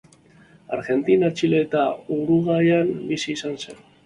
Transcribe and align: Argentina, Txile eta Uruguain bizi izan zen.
Argentina, 0.77 1.29
Txile 1.41 1.59
eta 1.67 1.83
Uruguain 2.17 2.91
bizi 3.13 3.35
izan 3.37 3.57
zen. 3.63 3.81